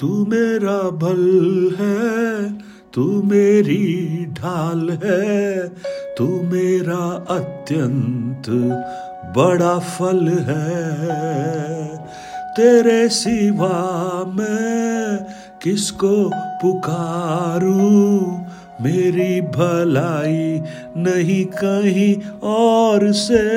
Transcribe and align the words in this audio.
तू 0.00 0.26
मेरा 0.26 0.90
भल 0.90 1.74
है, 1.78 2.58
तू 2.94 3.22
मेरी 3.22 4.26
ढाल 4.30 4.98
है, 5.04 5.72
तू 6.18 6.42
मेरा 6.42 7.26
अत्यंत 7.30 8.42
बड़ा 9.36 9.78
फल 9.78 10.28
है। 10.28 11.96
तेरे 12.56 13.08
सिवा 13.08 14.24
मैं 14.34 15.26
किसको 15.62 16.30
पुकारूं? 16.34 18.44
मेरी 18.84 19.40
भलाई 19.40 20.62
नहीं 20.96 21.44
कहीं 21.44 22.16
और 22.42 23.12
से। 23.12 23.48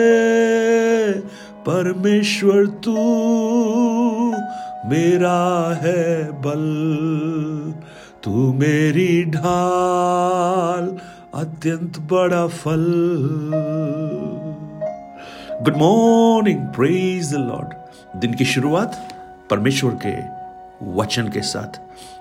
परमेश्वर, 1.65 2.65
तू 2.65 2.95
मेरा 4.85 5.79
है 5.81 6.31
बल, 6.31 6.63
तू 8.23 8.53
मेरी 8.53 9.25
ढाल, 9.25 10.97
अत्यंत 11.33 11.99
बड़ा 11.99 12.47
फल। 12.47 12.85
Good 15.61 15.77
morning 15.77 16.59
praise 16.59 17.33
the 17.33 17.37
lord 17.37 17.73
दिन 18.19 18.33
की 18.33 18.45
शुरुआत 18.45 19.09
परमेश्वर 19.49 19.99
के 20.05 20.15
वचन 20.93 21.27
के 21.27 21.41
साथ। 21.41 21.79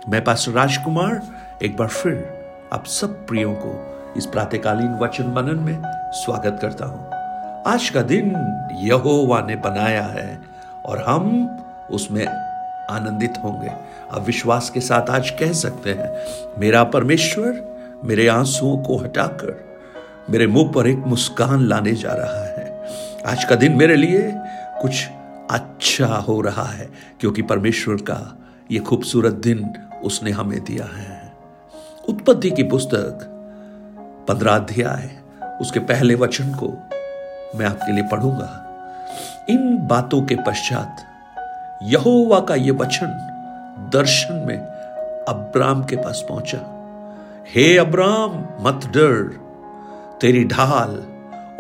मैं 0.09 0.25
पास 0.25 0.47
राजकुमार 0.49 1.23
एक 1.63 1.77
बार 1.77 1.89
फिर 1.89 2.43
आप 2.73 2.87
सब 2.87 3.27
प्रियों 3.27 3.55
को 3.55 3.97
इस 4.17 4.27
प्रातकालीन 4.27 4.95
वचन 4.95 5.25
मनन 5.25 5.59
में 5.59 5.83
स्वागत 6.13 6.59
करता 6.63 6.87
हूँ। 6.87 7.11
आज 7.75 7.91
का 7.91 8.03
दिन 8.03 8.33
यहोवा 8.81 9.41
ने 9.41 9.57
बनाया 9.57 10.03
है 10.03 10.41
और 10.87 11.05
हम 11.07 11.59
उसमें 11.91 12.42
आनंदित 12.91 13.39
होंगे। 13.45 13.71
अब 14.11 14.23
विश्वास 14.23 14.71
के 14.71 14.81
साथ 14.81 15.11
आज 15.11 15.31
कह 15.31 15.53
सकते 15.53 15.91
हैं, 15.91 16.11
मेरा 16.61 16.85
परमेश्वर 16.85 18.01
मेरे 18.05 18.27
आंसुओं 18.29 18.77
को 18.79 18.97
हटाकर 18.97 19.55
मेरे 20.31 20.47
मुँह 20.47 20.73
पर 20.73 20.87
एक 20.87 20.99
मुस्कान 20.99 21.67
लाने 21.67 21.93
जा 21.93 22.13
रहा 22.13 22.45
है। 22.45 23.23
आज 23.27 23.45
का 23.45 23.55
दिन 23.55 23.77
मेरे 23.77 23.97
लिए 23.97 24.31
कुछ 24.83 25.07
अच्छा 25.51 26.07
हो 26.07 26.41
रहा 26.41 26.65
है, 26.65 26.89
क्योंकि 27.21 27.43
परमेश्वर 27.43 27.97
का 27.97 28.39
ये 28.71 28.79
खूबसूरत 28.79 29.33
दिन 29.33 29.73
उसने 30.05 30.31
हमें 30.31 30.59
दिया 30.65 30.85
है। 30.97 31.33
उत्पत्ति 32.09 32.51
की 32.51 32.63
पुस्तक, 32.63 33.29
पंद्रह 34.29 34.55
अध्याय, 34.55 35.11
उसके 35.61 35.81
पहले 35.81 36.15
वचन 36.15 36.55
को 36.55 36.69
मैं 37.59 37.67
आपके 37.67 37.93
लिए 37.93 38.05
पढ़ूँगा। 38.13 38.59
इन 39.51 39.77
बातों 39.89 40.23
के 40.23 40.37
पश्चात 40.47 41.05
यहोवा 41.91 42.41
का 42.41 42.55
यह 42.55 42.73
वचन 42.73 43.19
दर्शन 43.93 44.45
में 44.49 44.59
अब्राम 45.29 45.85
के 45.85 45.97
पास 45.97 46.25
पहुँचा। 46.29 46.59
हे 47.49 47.77
अब्राम, 47.79 48.33
मत 48.61 48.87
डर। 48.87 49.23
तेरी 50.21 50.45
ढाल 50.45 50.91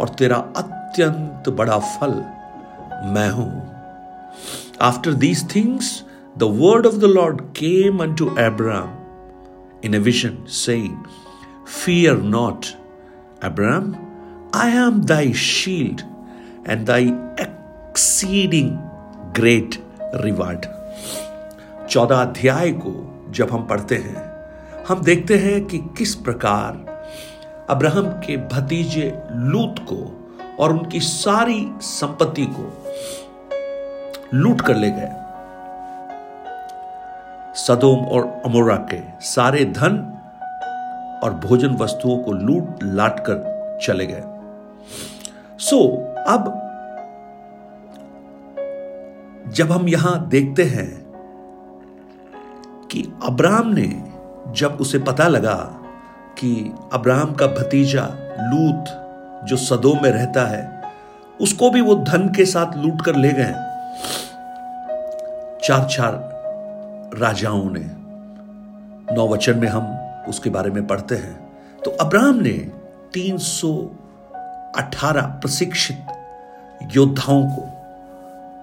और 0.00 0.08
तेरा 0.08 0.36
अत्यंत 0.56 1.48
बड़ा 1.48 1.78
फल 1.78 2.14
मैं 3.04 3.28
हूँ। 3.30 3.72
After 4.80 5.12
these 5.12 5.44
things 5.54 6.04
the 6.38 6.42
word 6.42 6.86
of 6.86 6.94
the 6.94 7.04
lord 7.04 7.40
came 7.40 8.02
unto 8.14 8.28
Abram 8.38 8.96
in 9.84 9.94
a 9.94 9.98
vision 9.98 10.44
saying 10.48 10.96
fear 11.84 12.16
not 12.16 12.66
Abram 13.44 13.94
I 14.54 14.76
am 14.76 15.00
thy 15.04 15.32
shield 15.32 16.00
and 16.68 16.86
thy 16.86 17.06
exceeding 17.40 18.70
great 19.34 19.74
reward. 20.14 20.66
चौदह 21.88 22.16
अध्याय 22.16 22.70
को 22.70 22.92
जब 23.30 23.50
हम 23.50 23.66
पढ़ते 23.66 23.94
हैं 23.94 24.32
हम 24.88 25.02
देखते 25.02 25.36
हैं 25.36 25.64
कि 25.64 25.78
किस 25.78 26.14
प्रकार 26.14 26.92
अब्राहम 27.70 28.06
के 28.06 28.36
भतीजे 28.36 29.22
लूत 29.32 29.76
को 29.78 30.28
और 30.60 30.72
उनकी 30.72 31.00
सारी 31.00 31.70
संपत्ति 31.80 32.46
को 32.50 32.72
लूट 34.34 34.60
कर 34.60 34.76
ले 34.76 34.90
गए। 34.90 35.10
सदोम 37.54 37.98
और 37.98 38.42
अमोरा 38.44 38.76
के 38.76 39.00
सारे 39.20 39.64
धन 39.64 40.18
और 41.24 41.34
भोजन 41.34 41.74
वस्तुओं 41.74 42.18
को 42.18 42.32
लूट 42.32 42.78
लाट 42.82 43.20
कर 43.20 43.78
चले 43.82 44.06
गए। 44.06 44.22
सो 45.58 45.76
so, 45.76 45.98
अब 46.28 46.68
जब 49.52 49.72
हम 49.72 49.88
यहाँ 49.88 50.28
देखते 50.28 50.62
हैं 50.62 51.06
कि 52.90 53.12
अब्राम 53.24 53.68
ने 53.68 54.04
जब 54.52 54.78
उसे 54.80 54.98
पता 54.98 55.28
लगा 55.28 55.78
कि 56.38 56.72
अब्राहम 56.92 57.32
का 57.32 57.46
भतीजा 57.46 58.16
लूत 58.40 58.84
जो 59.48 59.56
सदोम 59.56 60.02
में 60.02 60.10
रहता 60.10 60.46
है, 60.46 60.82
उसको 61.40 61.70
भी 61.70 61.80
वो 61.80 61.94
धन 61.94 62.28
के 62.28 62.44
साथ 62.44 62.76
लूट 62.76 63.02
कर 63.02 63.16
ले 63.16 63.32
गए। 63.32 63.54
चार 65.66 65.84
चार 65.84 66.30
राजाओं 67.14 67.70
ने, 67.70 67.90
नौ 69.14 69.28
वचन 69.28 69.58
में 69.58 69.68
हम 69.68 69.98
उसके 70.28 70.50
बारे 70.50 70.70
में 70.70 70.86
पढ़ते 70.86 71.14
हैं। 71.14 71.50
तो 71.84 71.90
अब्राहम 71.90 72.34
ने 72.34 72.70
318 73.12 75.22
प्रशिक्षित 75.22 75.98
योद्धाओं 76.96 77.48
को 77.48 77.71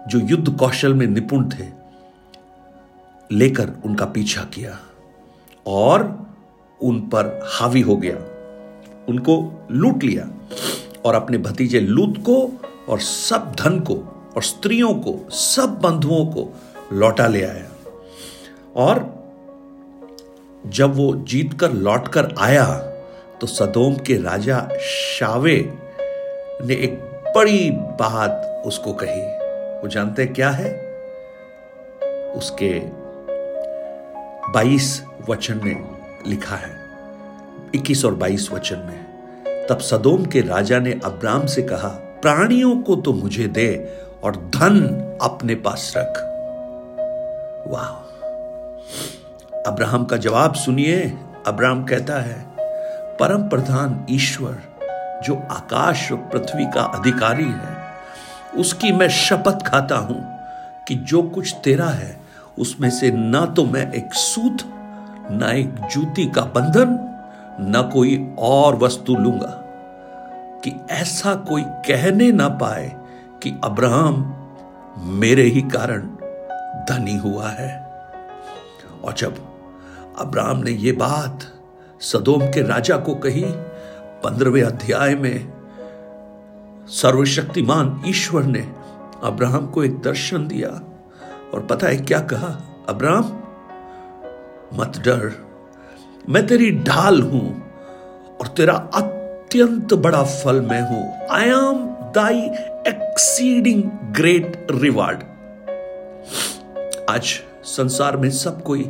जो 0.10 0.20
युद्ध 0.20 0.58
कौशल 0.58 0.94
में 0.94 1.06
निपुण 1.08 1.50
थे, 1.50 1.66
लेकर 3.32 3.70
उनका 3.86 4.06
पीछा 4.06 4.42
किया 4.54 4.78
और 5.68 6.04
उन 6.82 7.00
पर 7.02 7.40
हावी 7.54 7.82
हो 7.82 7.96
गया। 7.98 8.16
उनको 9.10 9.68
लूट 9.72 10.04
लिया 10.04 10.28
और 11.06 11.16
अपने 11.16 11.38
भतीजे 11.38 11.80
लूत 11.80 12.18
को 12.20 12.38
और 12.90 13.00
सब 13.00 13.52
धन 13.60 13.80
को 13.80 13.96
और 14.36 14.44
स्त्रियों 14.44 14.94
को, 14.96 15.30
सब 15.30 15.80
बंधुओं 15.84 16.26
को 16.26 16.48
लौटा 16.94 17.28
ले 17.28 17.44
आया। 17.44 17.68
और 18.76 19.08
जब 20.68 20.96
वो 20.96 21.14
जीतकर 21.24 21.74
लौटकर 21.74 22.34
आया 22.40 22.66
तो 23.42 23.48
सदोम 23.48 23.96
के 23.98 24.22
राजा 24.22 24.68
शावे 24.84 25.58
ने 26.66 26.74
एक 26.76 27.00
बड़ी 27.36 27.70
बात 27.72 28.64
उसको 28.66 28.94
कही। 28.94 29.39
वो 29.82 29.88
जानते 29.88 30.26
क्या 30.26 30.50
है? 30.50 30.70
उसके 32.36 32.82
22 34.52 35.04
वचन 35.30 35.62
में 35.64 35.88
लिखा 36.28 36.56
है। 36.56 36.76
21 37.76 38.06
और 38.06 38.16
22 38.16 38.52
वचन 38.52 38.78
में, 38.78 39.06
तब 39.70 39.78
सदोम 39.78 40.26
के 40.26 40.42
राजा 40.42 40.80
ने 40.80 41.00
अब्राम 41.06 41.46
से 41.46 41.62
कहा, 41.62 41.88
प्राणियों 42.22 42.82
को 42.82 42.96
तो 42.96 43.14
मुझे 43.14 43.48
दे 43.48 43.98
और 44.24 44.36
धन 44.36 44.82
अपने 45.22 45.56
पास 45.56 45.94
रख। 45.98 46.14
वाह। 47.68 47.90
अब्राहम 49.68 50.06
का 50.06 50.18
जवाब 50.18 50.54
सुनिए। 50.54 51.18
अब्राहम 51.48 51.86
कहता 51.86 52.22
है, 52.22 52.46
परम 53.18 53.50
प्रधान 53.50 54.06
ईश्वर, 54.10 54.58
जो 55.24 55.36
आकाश 55.36 56.12
और 56.12 56.18
पृथ्वी 56.18 56.66
का 56.66 56.82
अधिकारी 56.82 57.46
है 57.46 57.79
उसकी 58.58 58.92
मैं 58.92 59.10
शपथ 59.10 59.68
खाता 59.68 59.98
हूँ 59.98 60.40
कि 60.88 60.96
जो 60.96 61.22
कुछ 61.22 61.56
तेरा 61.64 61.90
है, 61.90 62.22
उसमें 62.60 62.90
से 62.90 63.12
ना 63.12 63.46
तो 63.46 63.66
मैं 63.66 63.94
एक 63.94 64.14
सूत, 64.14 64.58
ना 65.32 65.52
एक 65.52 65.76
जूती 65.92 66.26
का 66.26 66.42
बंधन, 66.42 67.06
ना 67.70 67.82
कोई 67.82 68.36
और 68.40 68.76
वस्तु 68.76 69.16
लूँगा। 69.16 69.66
कि 70.64 70.74
ऐसा 70.92 71.36
कोई 71.36 71.62
कहने 71.62 72.32
ना 72.32 72.50
पाए 72.50 72.96
कि 73.44 73.62
अब्राहम 73.64 74.36
मेरे 74.98 75.44
ही 75.44 75.62
कारण 75.62 76.02
धनी 76.90 77.18
हुआ 77.18 77.50
है। 77.50 77.84
और 79.04 79.14
जब 79.14 79.36
अब्राहम 80.20 80.58
ने 80.58 80.72
यह 80.72 80.94
बात 80.94 81.40
सदोम 82.02 82.42
के 82.42 82.62
राजा 82.62 82.98
को 82.98 83.16
कही, 83.16 83.46
पंद्रहवें 84.24 84.64
अध्याय 84.64 85.16
में 85.16 85.59
सर्वशक्तिमान 86.90 88.02
ईश्वर 88.06 88.44
ने 88.44 88.60
अब्राहम 89.24 89.68
को 89.68 89.84
एक 89.84 90.00
दर्शन 90.02 90.48
दिया। 90.48 90.70
और 91.54 91.68
पता 91.70 91.88
है 91.88 91.98
क्या 91.98 92.20
कहा? 92.20 92.48
अब्राहम, 92.90 93.26
मत 94.74 94.98
डर। 95.06 95.32
मैं 96.30 96.48
तेरी 96.48 96.72
ढाल 96.72 97.22
हूँ 97.22 97.72
और 98.42 98.48
तेरा 98.48 98.74
अत्यंत 98.74 99.94
बड़ा 99.94 100.24
फल 100.24 100.62
मैं 100.62 100.82
हूँ। 100.82 101.28
I 101.32 101.50
am 101.50 101.86
thy 102.16 102.42
exceeding 102.88 103.84
great 104.16 104.68
reward 104.72 105.24
आज 107.10 107.40
संसार 107.64 108.18
में 108.18 108.30
सब 108.32 108.64
कोई 108.64 108.90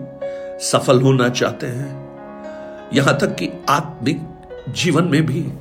सफल 0.61 1.01
होना 1.01 1.29
चाहते 1.29 1.67
हैं। 1.67 2.89
यहाँ 2.93 3.17
तक 3.17 3.35
कि 3.35 3.49
आत्मिक 3.69 4.21
जीवन 4.69 5.03
में 5.03 5.25
भी। 5.25 5.51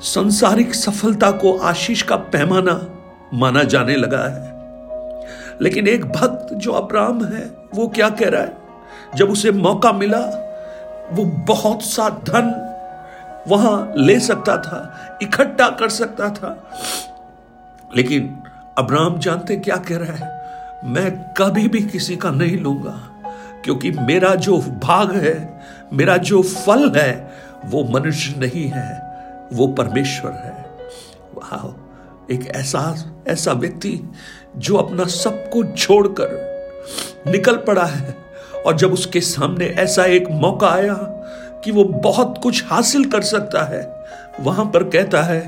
सांसारिक 0.00 0.74
सफलता 0.74 1.30
को 1.30 1.58
आशीष 1.58 2.02
का 2.02 2.16
पैमाना 2.16 2.88
माना 3.34 3.62
जाने 3.62 3.96
लगा 3.96 4.18
है। 4.18 4.56
लेकिन 5.62 5.88
एक 5.88 6.04
भक्त 6.04 6.54
जो 6.54 6.72
अब्राहम 6.72 7.24
है, 7.24 7.50
वो 7.74 7.88
क्या 7.88 8.08
कह 8.08 8.28
रहा 8.28 8.42
है? 8.42 8.56
जब 9.14 9.30
उसे 9.30 9.50
मौका 9.50 9.92
मिला, 9.92 10.42
वो 11.12 11.24
बहुत 11.24 11.82
सा 11.82 12.08
धन 12.08 12.62
वहाँ 13.48 13.92
ले 13.96 14.20
सकता 14.20 14.56
था, 14.56 14.96
इकट्ठा 15.22 15.68
कर 15.68 15.88
सकता 15.88 16.28
था। 16.28 16.70
लेकिन 17.96 18.38
अब्राहम 18.78 19.18
जानते 19.18 19.56
क्या 19.56 19.76
कह 19.76 19.96
रहा 19.96 20.12
है? 20.12 20.46
मैं 20.84 21.34
कभी 21.34 21.68
भी 21.68 21.82
किसी 21.82 22.16
का 22.16 22.30
नहीं 22.30 22.58
लूँगा, 22.58 23.00
क्योंकि 23.64 23.90
मेरा 23.90 24.34
जो 24.34 24.58
भाग 24.58 25.16
है, 25.16 25.60
मेरा 25.92 26.16
जो 26.16 26.42
फल 26.42 26.92
है, 26.96 27.30
वो 27.64 27.84
मनुष्य 27.84 28.40
नहीं 28.40 28.68
है। 28.68 29.05
वो 29.52 29.66
परमेश्वर 29.66 30.32
है। 30.32 30.64
वाह 31.34 32.34
एक 32.34 32.46
ऐसा 32.46 32.82
ऐसा 33.28 33.52
व्यक्ति 33.52 33.98
जो 34.56 34.76
अपना 34.76 35.04
सब 35.04 35.48
कुछ 35.50 35.78
छोड़कर 35.78 36.30
निकल 37.26 37.56
पड़ा 37.56 37.84
है 37.84 38.14
और 38.66 38.76
जब 38.76 38.92
उसके 38.92 39.20
सामने 39.20 39.66
ऐसा 39.78 40.04
एक 40.04 40.28
मौका 40.30 40.68
आया 40.68 40.94
कि 41.64 41.72
वो 41.72 41.84
बहुत 41.84 42.38
कुछ 42.42 42.64
हासिल 42.66 43.04
कर 43.10 43.22
सकता 43.22 43.64
है, 43.64 43.82
वहाँ 44.40 44.64
पर 44.64 44.84
कहता 44.84 45.22
है, 45.22 45.40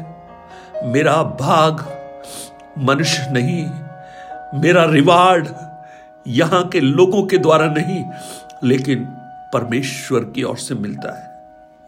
मेरा 0.84 1.22
भाग 1.40 1.84
मनुष्य 2.78 3.26
नहीं, 3.30 3.64
मेरा 4.60 4.84
रिवार्ड 4.84 5.48
यहाँ 6.26 6.66
के 6.68 6.80
लोगों 6.80 7.26
के 7.26 7.38
द्वारा 7.38 7.66
नहीं, 7.66 8.04
लेकिन 8.64 9.04
परमेश्वर 9.52 10.24
की 10.24 10.42
ओर 10.42 10.56
से 10.56 10.74
मिलता 10.74 11.16
है। 11.18 11.27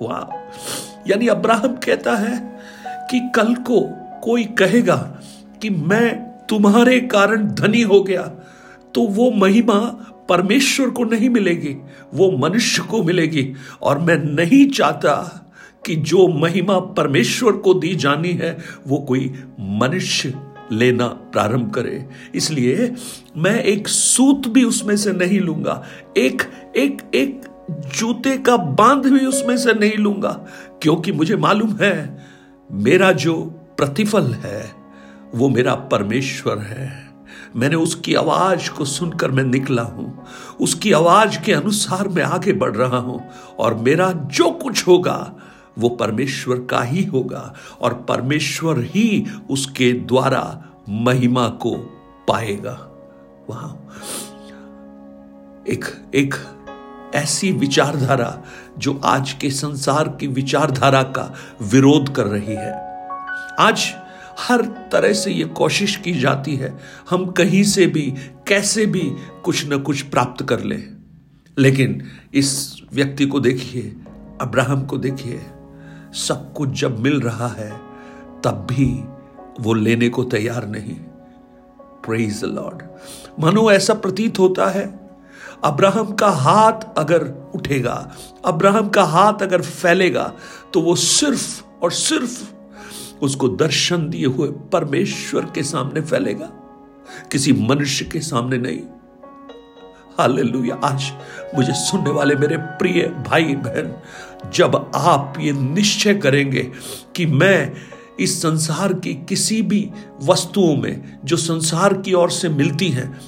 वाह 0.02 1.10
यानी 1.10 1.28
अब्राहम 1.28 1.76
कहता 1.76 2.14
है 2.16 2.36
कि 3.10 3.20
कल 3.34 3.54
को 3.54 3.80
कोई 4.24 4.44
कहेगा 4.58 4.96
कि 5.62 5.70
मैं 5.70 6.14
तुम्हारे 6.48 7.00
कारण 7.00 7.48
धनी 7.54 7.82
हो 7.82 8.00
गया 8.02 8.22
तो 8.94 9.02
वो 9.08 9.30
महिमा 9.30 9.78
परमेश्वर 10.28 10.90
को 10.90 11.04
नहीं 11.04 11.28
मिलेगी, 11.30 11.74
वो 12.14 12.30
मनुष्य 12.38 12.82
को 12.82 13.02
मिलेगी। 13.02 13.52
और 13.82 13.98
मैं 13.98 14.16
नहीं 14.16 14.68
चाहता 14.70 15.12
कि 15.86 15.96
जो 15.96 16.26
महिमा 16.28 16.78
परमेश्वर 16.78 17.52
को 17.52 17.74
दी 17.74 17.94
जानी 17.94 18.32
है, 18.32 18.56
वो 18.86 18.98
कोई 18.98 19.32
मनुष्य 19.60 20.34
लेना 20.72 21.06
प्रारंभ 21.06 21.70
करे। 21.74 22.04
इसलिए 22.34 22.92
मैं 23.36 23.62
एक 23.62 23.88
सूत 23.88 24.48
भी 24.48 24.64
उसमें 24.64 24.96
से 24.96 25.12
नहीं 25.12 25.40
लूँगा। 25.40 25.82
एक 26.16 26.42
एक 26.76 27.02
एक 27.14 27.42
जूते 27.70 28.36
का 28.38 28.56
बाँध 28.56 29.06
भी 29.06 29.26
उसमें 29.26 29.56
से 29.56 29.72
नहीं 29.72 29.96
लूँगा, 29.96 30.32
क्योंकि 30.82 31.12
मुझे 31.12 31.36
मालूम 31.36 31.76
है 31.80 32.26
मेरा 32.72 33.12
जो 33.12 33.42
प्रतिफल 33.76 34.32
है, 34.34 34.72
वो 35.34 35.48
मेरा 35.48 35.74
परमेश्वर 35.74 36.58
है। 36.58 37.10
मैंने 37.56 37.76
उसकी 37.76 38.14
आवाज़ 38.14 38.70
को 38.70 38.84
सुनकर 38.84 39.30
मैं 39.30 39.44
निकला 39.44 39.82
हूँ। 39.82 40.26
उसकी 40.60 40.92
आवाज़ 40.92 41.40
के 41.40 41.52
अनुसार 41.52 42.08
मैं 42.08 42.22
आगे 42.22 42.52
बढ़ 42.52 42.76
रहा 42.76 42.98
हूँ, 42.98 43.20
और 43.58 43.74
मेरा 43.74 44.12
जो 44.12 44.50
कुछ 44.50 44.86
होगा, 44.86 45.34
वो 45.78 45.88
परमेश्वर 45.88 46.56
का 46.60 46.82
ही 46.82 47.04
होगा, 47.04 47.54
और 47.80 47.94
परमेश्वर 48.08 48.80
ही 48.80 49.26
उसके 49.50 49.92
द्वारा 49.92 50.64
महिमा 50.88 51.48
को 51.48 51.74
पाएगा। 52.28 52.78
वहाँ। 53.50 53.88
एक 55.68 55.84
एक 56.14 56.34
ऐसी 57.14 57.52
विचारधारा 57.52 58.42
जो 58.78 59.00
आज 59.04 59.32
के 59.32 59.50
संसार 59.50 60.08
की 60.08 60.26
विचारधारा 60.26 61.02
का 61.02 61.34
विरोध 61.62 62.14
कर 62.14 62.26
रही 62.26 62.54
है। 62.54 62.72
आज 63.60 63.94
हर 64.38 64.62
तरह 64.62 65.12
से 65.12 65.30
यह 65.30 65.46
कोशिश 65.46 65.96
की 65.96 66.12
जाती 66.12 66.56
है, 66.56 66.78
हम 67.10 67.26
कहीं 67.26 67.64
से 67.64 67.86
भी, 67.86 68.14
कैसे 68.46 68.86
भी 68.86 69.12
कुछ 69.44 69.72
न 69.72 69.78
कुछ 69.78 70.02
प्राप्त 70.02 70.48
कर 70.48 70.60
ले। 70.60 70.82
लेकिन 71.58 72.02
इस 72.34 72.76
व्यक्ति 72.92 73.26
को 73.26 73.40
देखिए, 73.40 73.96
अब्राहम 74.40 74.84
को 74.84 74.98
देखिए, 74.98 75.40
सब 76.12 76.52
कुछ 76.52 76.68
जब 76.68 76.98
मिल 76.98 77.20
रहा 77.20 77.48
है, 77.48 77.80
तब 78.44 78.66
भी 78.70 79.04
वो 79.60 79.74
लेने 79.74 80.08
को 80.08 80.24
तैयार 80.24 80.68
नहीं। 80.68 80.96
प्रेज 82.06 82.44
लॉर्ड 82.44 82.82
मानो 83.40 83.70
ऐसा 83.72 83.94
प्रतीत 83.94 84.38
होता 84.38 84.66
है 84.70 84.99
अब्राहम 85.64 86.12
का 86.12 86.28
हाथ 86.28 86.98
अगर 86.98 87.24
उठेगा, 87.54 87.94
अब्राहम 88.44 88.88
का 88.88 89.02
हाथ 89.04 89.42
अगर 89.42 89.62
फैलेगा 89.62 90.32
तो 90.74 90.80
वो 90.80 90.94
सिर्फ़ 90.96 91.62
और 91.82 91.92
सिर्फ़ 91.92 92.42
उसको 93.24 93.48
दर्शन 93.48 94.08
दिए 94.08 94.26
हुए 94.26 94.48
परमेश्वर 94.72 95.50
के 95.54 95.62
सामने 95.62 96.00
फैलेगा, 96.00 96.46
किसी 97.32 97.52
मनुष्य 97.52 98.04
के 98.04 98.20
सामने 98.20 98.58
नहीं। 98.58 98.80
हालेलुया। 100.18 100.74
आज 100.84 101.10
मुझे 101.54 101.72
सुनने 101.74 102.10
वाले 102.10 102.34
मेरे 102.34 102.56
प्रिय 102.56 103.02
भाई 103.28 103.54
बहन, 103.56 103.94
जब 104.54 104.90
आप 104.94 105.34
ये 105.40 105.52
निश्चय 105.52 106.14
करेंगे 106.14 106.62
कि 107.16 107.26
मैं 107.26 107.72
इस 108.20 108.40
संसार 108.42 108.92
की 108.94 109.14
किसी 109.28 109.60
भी 109.62 109.90
वस्तुओं 110.22 110.76
में, 110.76 111.18
जो 111.24 111.36
संसार 111.36 111.94
की 111.94 112.12
ओर 112.12 112.30
से 112.30 112.48
मिलती 112.48 112.88
हैं 112.88 113.20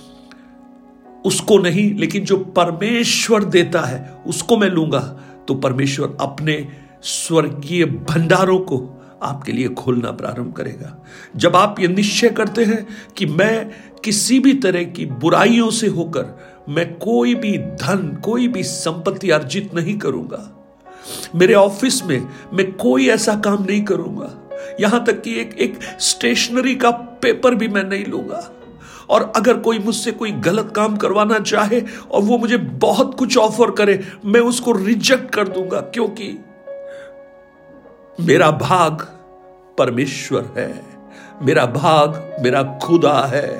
उसको 1.24 1.58
नहीं, 1.58 1.94
लेकिन 1.94 2.24
जो 2.24 2.36
परमेश्वर 2.36 3.44
देता 3.44 3.80
है, 3.80 4.22
उसको 4.26 4.56
मैं 4.56 4.68
लूँगा। 4.68 5.00
तो 5.48 5.54
परमेश्वर 5.54 6.16
अपने 6.20 6.68
स्वर्गीय 7.02 7.84
भंडारों 7.84 8.58
को 8.58 8.98
आपके 9.22 9.52
लिए 9.52 9.68
खोलना 9.68 10.10
प्रारंभ 10.10 10.52
करेगा। 10.52 10.96
जब 11.36 11.56
आप 11.56 11.80
ये 11.80 11.88
निश्चय 11.88 12.28
करते 12.28 12.64
हैं 12.64 12.86
कि 13.16 13.26
मैं 13.26 13.70
किसी 14.04 14.38
भी 14.40 14.54
तरह 14.54 14.84
की 14.84 15.06
बुराइयों 15.06 15.70
से 15.70 15.86
होकर 15.86 16.64
मैं 16.68 16.94
कोई 16.94 17.34
भी 17.34 17.58
धन, 17.58 18.20
कोई 18.24 18.48
भी 18.48 18.62
संपत्ति 18.62 19.30
अर्जित 19.30 19.74
नहीं 19.74 19.98
करूँगा। 19.98 20.48
मेरे 21.34 21.54
ऑफ़िस 21.54 22.04
में 22.04 22.28
मैं 22.52 22.72
कोई 22.72 23.08
ऐसा 23.08 23.34
काम 23.34 23.64
नहीं 23.64 23.82
करूँगा। 23.82 24.50
यहाँ 24.80 25.04
तक 25.04 25.22
कि 25.22 25.34
एक 25.34 25.56
एक 25.58 25.78
स्टेशनरी 26.00 26.74
का 26.74 26.90
पेपर 26.90 27.54
भी 27.54 27.68
मैं 27.68 27.84
नहीं 27.84 28.04
लूँगा। 28.04 28.50
और 29.10 29.32
अगर 29.36 29.58
कोई 29.58 29.78
मुझसे 29.78 30.12
कोई 30.12 30.30
गलत 30.42 30.72
काम 30.76 30.96
करवाना 30.96 31.38
चाहे 31.40 31.80
और 32.02 32.22
वो 32.22 32.38
मुझे 32.38 32.56
बहुत 32.56 33.14
कुछ 33.18 33.36
ऑफ़र 33.38 33.70
करे, 33.70 34.00
मैं 34.24 34.40
उसको 34.42 34.72
रिजेक्ट 34.74 35.34
कर 35.34 35.48
दूँगा, 35.48 35.80
क्योंकि 35.80 36.36
मेरा 38.20 38.50
भाग 38.52 39.06
परमेश्वर 39.78 40.52
है, 40.56 40.72
मेरा 41.42 41.66
भाग 41.66 42.22
मेरा 42.40 42.62
खुदा 42.82 43.18
है। 43.26 43.50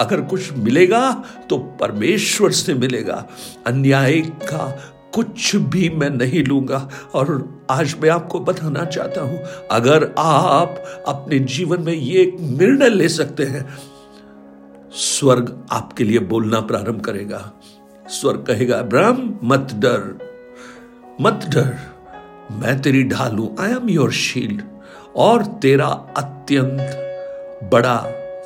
अगर 0.00 0.20
कुछ 0.20 0.52
मिलेगा 0.54 1.10
तो 1.50 1.56
परमेश्वर 1.80 2.50
से 2.52 2.74
मिलेगा, 2.74 3.24
अन्याय 3.66 4.20
का 4.42 4.66
कुछ 5.14 5.54
भी 5.56 5.88
मैं 5.90 6.08
नहीं 6.10 6.42
लूँगा। 6.44 6.88
और 7.14 7.28
आज 7.70 7.94
मैं 8.02 8.10
आपको 8.10 8.40
बताना 8.40 8.84
चाहता 8.86 9.20
हूँ, 9.20 9.38
अगर 9.70 10.04
आप 10.18 10.84
अपने 11.08 11.38
जीवन 11.38 11.82
में 11.82 11.92
ये 11.92 12.22
एक 12.22 12.36
निर्णय 12.40 12.88
ले 12.88 13.08
सकते 13.08 13.44
हैं 13.44 13.66
स्वर्ग 14.94 15.66
आपके 15.72 16.04
लिए 16.04 16.18
बोलना 16.18 16.60
प्रारंभ 16.60 17.00
करेगा। 17.00 17.52
स्वर्ग 18.08 18.44
कहेगा, 18.46 18.78
अब्राहम, 18.78 19.38
मत 19.44 19.72
डर 19.74 20.18
मत 21.20 21.40
डर। 21.48 21.76
मैं 22.52 22.80
तेरी 22.82 23.02
ढाल 23.04 23.36
हूँ। 23.36 23.56
आई 23.60 23.70
एम 23.70 23.88
योर 23.88 24.12
शील्ड 24.12 24.62
और 25.16 25.44
तेरा 25.44 25.86
अत्यंत 26.16 27.70
बड़ा 27.72 27.96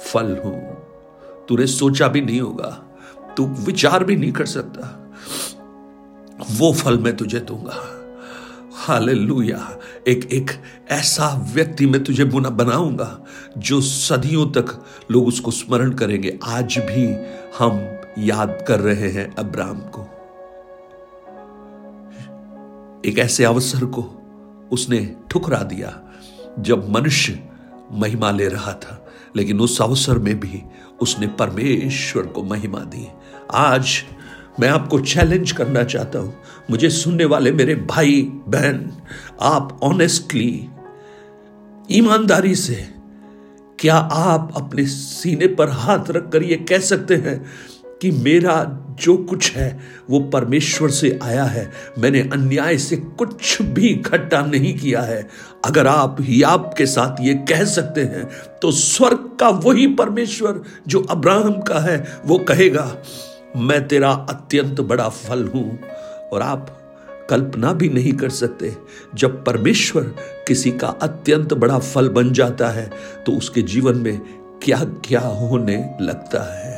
फल 0.07 0.37
हूँ। 0.45 0.61
तूने 1.49 1.67
सोचा 1.67 2.09
भी 2.09 2.21
नहीं 2.21 2.41
होगा, 2.41 2.71
तू 3.37 3.47
विचार 3.47 4.05
भी 4.05 4.17
नहीं 4.17 4.33
कर 4.33 4.47
सकता। 4.47 4.95
वो 6.51 6.73
फल 6.73 6.99
मैं 6.99 7.17
तुझे 7.17 7.41
दूँगा। 7.41 7.98
हालेलुया। 8.79 9.79
एक 10.09 10.29
एक 10.33 10.51
ऐसा 10.91 11.29
व्यक्ति 11.55 11.87
मैं 11.87 12.03
तुझे 12.05 12.25
बुना 12.25 12.49
बनाऊँगा 12.51 13.09
जो 13.59 13.81
सदियों 13.81 14.47
तक 14.51 14.85
लोग 15.11 15.27
उसको 15.27 15.51
स्मरण 15.51 15.93
करेंगे। 15.93 16.39
आज 16.45 16.79
भी 16.79 17.07
हम 17.59 17.81
याद 18.19 18.65
कर 18.69 18.81
रहे 18.81 19.09
हैं 19.09 19.35
अब्राम 19.35 19.81
को। 19.89 20.03
एक 23.05 23.19
ऐसे 23.19 23.45
अवसर 23.45 23.85
को 23.85 24.03
उसने 24.73 24.99
ठुकरा 25.31 25.63
दिया 25.63 25.93
जब 26.59 26.89
मनुष्य 26.91 27.39
महिमा 27.93 28.31
ले 28.31 28.49
रहा 28.49 28.73
था, 28.73 29.07
लेकिन 29.37 29.61
उस 29.61 29.81
अवसर 29.83 30.19
में 30.19 30.39
भी 30.41 30.63
उसने 31.01 31.27
परमेश्वर 31.39 32.27
को 32.27 32.43
महिमा 32.43 32.79
दी। 32.79 33.07
आज 33.55 34.03
मैं 34.61 34.69
आपको 34.69 34.99
चैलेंज 35.01 35.53
करना 35.53 35.83
चाहता 35.85 36.19
हूँ। 36.19 36.35
मुझे 36.71 36.91
सुनने 36.91 37.25
वाले 37.25 37.53
मेरे 37.53 37.75
भाई, 37.75 38.21
बहन, 38.49 38.91
आप 39.41 39.79
ऑनेस्टली 39.83 40.69
ईमानदारी 41.91 42.55
से, 42.55 42.87
क्या 43.79 43.97
आप 43.97 44.53
अपने 44.57 44.85
सीने 44.87 45.47
पर 45.47 45.69
हाथ 45.71 46.11
रखकर 46.11 46.43
यह 46.43 46.65
कह 46.69 46.79
सकते 46.81 47.17
हैं 47.17 47.45
कि 48.03 48.11
मेरा 48.13 48.55
जो 49.01 49.17
कुछ 49.19 49.53
है, 49.53 49.79
वो 50.11 50.21
परमेश्वर 50.33 50.91
से 50.91 51.19
आया 51.23 51.45
है। 51.45 51.71
मैंने 51.99 52.21
अन्याय 52.33 52.77
से 52.79 52.97
कुछ 52.97 53.61
भी 53.63 53.89
इकट्ठा 53.89 54.41
नहीं 54.43 54.75
किया 54.79 55.01
है। 55.01 55.29
अगर 55.65 55.87
आप 55.87 56.17
ही 56.21 56.43
आपके 56.43 56.87
साथ 56.87 57.21
ये 57.21 57.35
कह 57.49 57.65
सकते 57.67 58.03
हैं 58.03 58.25
तो 58.63 58.71
स्वर्ग 58.73 59.29
का 59.41 59.49
वही 59.49 59.87
परमेश्वर 59.95 60.63
जो 60.89 61.01
अब्राहम 61.11 61.61
का 61.63 61.79
है, 61.81 62.05
वो 62.27 62.39
कहेगा 62.39 62.87
मैं 63.57 63.87
तेरा 63.89 64.11
अत्यंत 64.31 64.81
बड़ा 64.81 65.09
फल 65.09 65.47
हूँ, 65.47 65.79
और 66.33 66.43
आप 66.43 66.75
कल्पना 67.31 67.73
भी 67.73 67.89
नहीं 67.89 68.13
कर 68.13 68.31
सकते। 68.31 68.75
जब 69.15 69.45
परमेश्वर 69.45 70.03
किसी 70.49 70.71
का 70.73 70.89
अत्यंत 71.03 71.55
बड़ा 71.55 71.79
फल 71.79 72.09
बन 72.09 72.33
जाता 72.33 72.69
है 72.69 72.91
तो 73.27 73.33
उसके 73.33 73.63
जीवन 73.65 73.97
में 73.97 74.21
क्या 74.63 74.79
क्या 75.05 75.21
होने 75.21 75.77
लगता 76.01 76.43
है। 76.55 76.77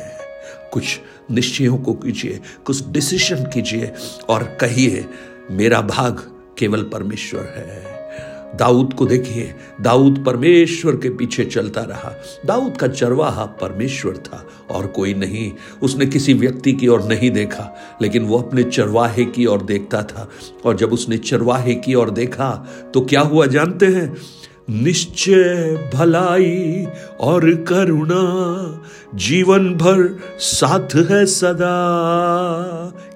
कुछ 0.73 0.99
निश्चयों 1.31 1.77
को 1.77 1.93
कीजिए, 1.93 2.39
कुछ 2.65 2.87
डिसीज़न 2.87 3.45
कीजिए, 3.45 3.91
और 4.29 4.43
कहिए, 4.61 5.05
मेरा 5.51 5.81
भाग 5.81 6.19
केवल 6.57 6.83
परमेश्वर 6.83 7.53
है। 7.57 8.57
दाऊद 8.57 8.93
को 8.93 9.05
देखिए, 9.05 9.53
दाऊद 9.81 10.23
परमेश्वर 10.25 10.95
के 10.95 11.09
पीछे 11.09 11.45
चलता 11.45 11.81
रहा। 11.81 12.13
दाऊद 12.45 12.77
का 12.77 12.87
चरवाहा 12.87 13.45
परमेश्वर 13.61 14.17
था। 14.17 14.45
और 14.71 14.87
कोई 14.87 15.13
नहीं। 15.13 15.51
उसने 15.81 16.05
किसी 16.05 16.33
व्यक्ति 16.33 16.73
की 16.73 16.87
ओर 16.87 17.03
नहीं 17.03 17.31
देखा, 17.31 17.69
लेकिन 18.01 18.23
वो 18.23 18.39
अपने 18.39 18.63
चरवाहे 18.63 19.25
की 19.25 19.45
ओर 19.45 19.61
देखता 19.61 20.03
था। 20.03 20.29
और 20.65 20.77
जब 20.77 20.93
उसने 20.93 21.17
चरवाहे 21.17 21.75
की 21.75 21.95
ओर 21.95 22.09
देखा 22.11 22.51
तो 22.93 23.01
क्या 23.01 23.21
हुआ 23.21 23.45
जानते 23.47 23.85
हैं? 23.85 24.15
निश्चय 24.69 25.91
भलाई 25.93 26.87
और 27.19 27.55
करुणा 27.55 28.21
जीवन 29.15 29.75
भर 29.75 30.19
साथ 30.39 30.95
है 30.95 31.25
सदा। 31.25 31.71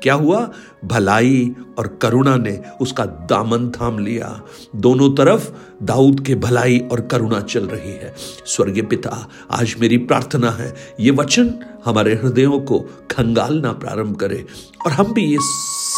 क्या 0.04 0.14
हुआ? 0.14 0.52
भलाई 0.86 1.56
और 1.80 2.00
करुणा 2.02 2.36
ने 2.36 2.62
उसका 2.82 3.06
दामन 3.06 3.70
थाम 3.70 4.00
लिया। 4.00 4.42
दोनों 4.75 5.10
तरफ़ 5.10 5.52
दाऊद 5.84 6.20
के 6.20 6.36
भलाई 6.36 6.80
और 6.92 7.02
करुणा 7.02 7.40
चल 7.40 7.66
रही 7.66 7.92
है। 7.92 8.16
स्वर्गीय 8.46 8.84
पिता, 8.84 9.30
आज 9.52 9.75
मेरी 9.80 9.98
प्रार्थना 9.98 10.52
है, 10.52 10.75
ये 11.00 11.12
वचन 11.12 11.54
हमारे 11.86 12.14
हृदयों 12.14 12.60
को 12.60 12.80
खंगालना 13.12 13.72
प्रारंभ 13.72 14.16
करे 14.16 14.46
और 14.86 14.92
हम 14.92 15.14
भी 15.14 15.24
ये 15.24 15.38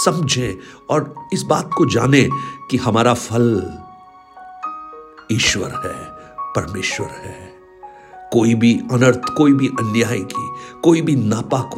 समझें 0.06 0.54
और 0.89 1.16
इस 1.34 1.42
बात 1.42 1.70
को 1.77 1.86
जाने 1.86 2.30
कि 2.72 2.77
हमारा 2.77 3.13
फल 3.13 3.77
ईश्वर 5.31 5.69
है, 5.69 6.10
परमेश्वर 6.55 7.07
है। 7.07 7.53
कोई 8.34 8.55
भी 8.55 8.81
अनर्थ, 8.91 9.22
कोई 9.38 9.53
भी 9.53 9.67
अन्याय 9.67 10.19
की, 10.19 10.51
कोई 10.84 11.01
भी 11.01 11.15
नापाक 11.15 11.72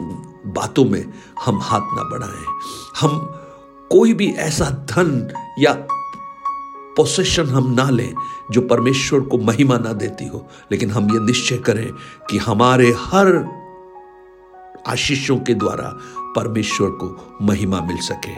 बातों 0.46 0.86
में 0.86 1.14
हम 1.46 1.60
हाथ 1.62 1.82
ना 1.82 2.04
बढ़ाएँ। 2.04 2.46
हम 3.00 3.20
कोई 3.92 4.14
भी 4.14 4.32
ऐसा 4.32 4.66
धन 4.66 5.34
या 5.60 5.74
पोसेशन 6.98 7.46
हम 7.46 7.74
ना 7.74 7.90
लें 7.90 8.14
जो 8.52 8.62
परमेश्वर 8.62 9.20
को 9.20 9.38
महिमा 9.38 9.78
ना 9.78 9.94
देती 9.94 10.28
हो। 10.28 10.48
लेकिन 10.72 10.92
हम 10.92 11.14
ये 11.14 11.20
निश्चय 11.20 11.58
करें 11.58 11.92
कि 12.30 12.38
हमारे 12.38 12.88
हर 12.88 13.60
आशीषों 14.88 15.38
के 15.38 15.54
द्वारा 15.54 15.98
परमेश्वर 16.36 16.90
को 16.90 17.38
महिमा 17.42 17.82
मिल 17.82 17.98
सके। 17.98 18.32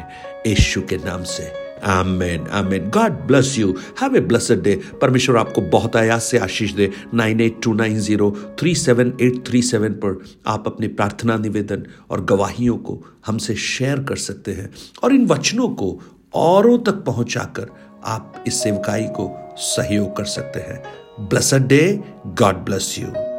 यीशु 0.50 0.82
के 0.82 0.98
नाम 0.98 1.24
से 1.24 1.71
आमेन 1.84 2.48
आमेन 2.48 2.90
God 2.90 3.12
bless 3.12 3.60
you 3.60 3.76
have 4.02 4.16
a 4.16 4.20
blessed 4.20 4.62
day 4.64 4.82
परमेश्वर 5.02 5.38
आपको 5.38 5.62
बहुत 5.62 5.96
आयास 5.96 6.24
से 6.24 6.38
आशीष 6.38 6.72
दे 6.72 6.92
nine 7.14 7.42
eight 7.42 7.62
two 7.64 7.74
nine 7.74 8.00
zero 8.00 8.32
three 8.60 8.76
seven 8.76 9.14
eight 9.22 9.48
three 9.48 9.62
seven 9.62 9.94
पर 9.94 10.20
आप 10.48 10.64
अपने 10.68 10.88
प्रार्थना 10.88 11.38
निवेदन 11.38 11.86
और 12.10 12.26
गवाहियों 12.26 12.78
को 12.78 13.04
हमसे 13.26 13.56
शेयर 13.56 14.04
कर 14.04 14.16
सकते 14.16 14.52
हैं। 14.52 14.70
और 15.04 15.14
इन 15.14 15.26
वचनों 15.26 15.70
को 15.70 16.00
औरों 16.34 16.78
तक 16.78 16.92
पहुंचाकर 16.92 17.68
आप 18.06 18.44
इस 18.48 18.64
सेवकाई 18.64 19.04
को 19.04 19.56
सहयोग 19.58 20.16
कर 20.18 20.24
सकते 20.24 20.60
हैं। 20.60 20.84
Blessed 21.20 21.68
day 21.68 22.00
God 22.28 22.56
bless 22.56 22.96
you 23.00 23.31